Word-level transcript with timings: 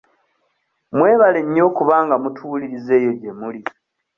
Mwebale 0.95 1.39
nnyo 1.43 1.63
okuba 1.69 1.95
nga 2.05 2.15
mutuwuliriza 2.21 2.93
eyo 2.99 3.11
gye 3.19 3.31
muli. 3.39 3.61